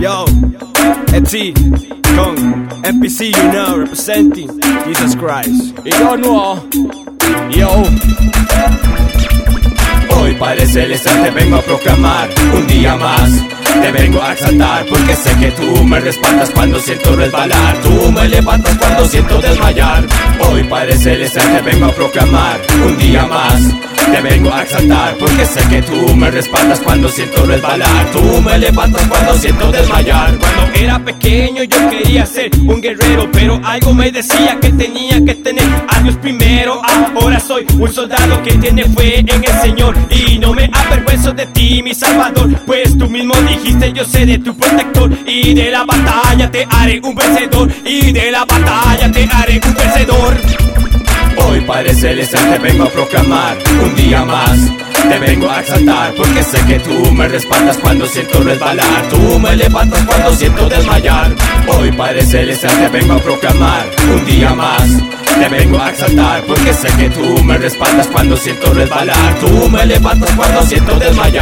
[0.00, 0.24] Yo,
[1.12, 1.52] Etsy,
[2.16, 4.48] con NPC, you know, representing
[4.86, 5.76] Jesus Christ.
[5.84, 6.64] Y yo no,
[7.50, 7.84] yo.
[10.16, 13.30] Hoy Padre Celestial te vengo a proclamar un día más.
[13.82, 17.76] Te vengo a exaltar porque sé que tú me respaldas cuando siento resbalar.
[17.82, 20.06] Tú me levantas cuando siento desmayar.
[20.48, 23.60] Hoy Padre Celestial te vengo a proclamar un día más.
[24.06, 28.10] Te vengo a exaltar porque sé que tú me respaldas cuando siento resbalar.
[28.12, 30.36] Tú me levantas cuando siento desmayar.
[30.38, 35.34] Cuando era pequeño yo quería ser un guerrero, pero algo me decía que tenía que
[35.34, 36.80] tener a Dios primero.
[37.14, 41.46] Ahora soy un soldado que tiene fe en el Señor y no me avergüenzo de
[41.46, 46.50] ti, mi Salvador, pues tú mismo dijiste yo seré tu protector y de la batalla
[46.50, 50.79] te haré un vencedor y de la batalla te haré un vencedor.
[51.46, 54.58] Hoy Padre Celestial te vengo a proclamar un día más.
[55.08, 59.08] Te vengo a exaltar porque sé que tú me respaldas cuando siento resbalar.
[59.08, 61.34] Tú me levantas cuando siento desmayar.
[61.68, 64.82] Hoy Padre Celestial te vengo a proclamar un día más.
[65.40, 69.38] Te vengo a exaltar porque sé que tú me respaldas cuando siento resbalar.
[69.40, 71.39] Tú me levantas cuando siento desmayar.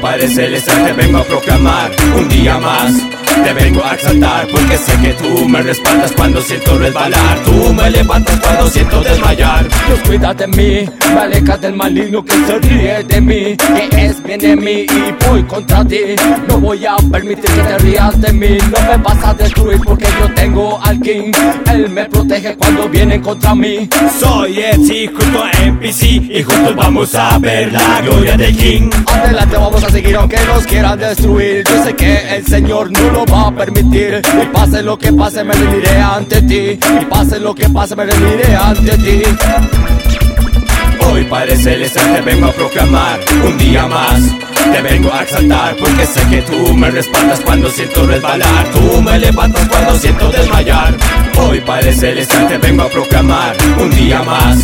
[0.00, 2.92] Padre Celestial te vengo a proclamar un día más.
[3.44, 7.38] Te vengo a exaltar porque sé que tú me respaldas cuando siento resbalar.
[7.44, 9.66] Tú me levantas cuando siento desmayar.
[9.86, 13.56] Dios cuida de mí, me aleja del maligno que se ríe de mí,
[13.90, 16.00] que es bien de mí y voy contra ti.
[16.48, 20.06] No voy a permitir que te rías de mí, no me vas a destruir porque
[20.20, 21.30] yo tengo al King.
[21.72, 23.88] Él me protege cuando vienen contra mí.
[24.18, 28.90] Soy Etsy junto a NPC y juntos vamos a ver la gloria del King.
[29.06, 31.64] Adelante vamos a seguir aunque nos quieran destruir.
[31.64, 34.20] Yo sé que el Señor no lo va a permitir.
[34.42, 36.78] Y pase lo que pase me rendiré ante ti.
[37.00, 39.22] Y pase lo que pase me rendiré ante ti.
[41.10, 44.20] Hoy Padre Celestial te vengo a proclamar un día más.
[44.72, 48.66] Te vengo a exaltar porque sé que tú me respaldas cuando siento resbalar.
[48.72, 50.94] Tú me levantas cuando siento desmayar.
[51.38, 54.58] Hoy Padre Celestial te vengo a proclamar un día más.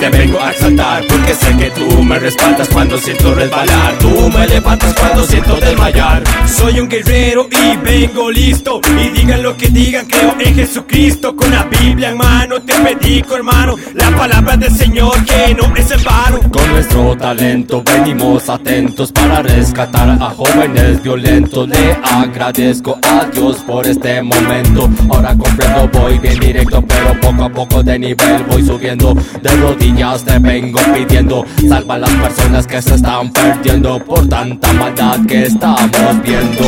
[0.00, 3.98] Te vengo a exaltar porque sé que tú me respaldas cuando siento resbalar.
[3.98, 6.22] Tú me levantas cuando siento desmayar.
[6.48, 8.80] Soy un guerrero y vengo listo.
[8.98, 11.36] Y digan lo que digan, creo en Jesucristo.
[11.36, 13.76] Con la Biblia en mano te predico, hermano.
[13.92, 16.40] La palabra del Señor que no es en vano.
[16.50, 21.68] Con nuestro talento venimos atentos para rescatar a jóvenes violentos.
[21.68, 24.88] Le agradezco a Dios por este momento.
[25.08, 29.14] Ahora comprendo, voy bien directo, pero poco a poco de nivel voy subiendo.
[29.14, 31.44] De rodillas te vengo pidiendo.
[31.68, 36.64] Salva a las personas que se están perdiendo por tanta maldad que estamos viendo.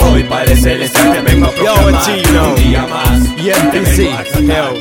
[0.00, 3.22] Hoy Padre Celestial te vengo a proclamar un día más.
[3.72, 4.72] Te vengo a exaltar